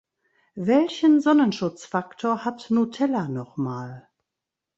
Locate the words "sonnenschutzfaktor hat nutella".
1.21-3.27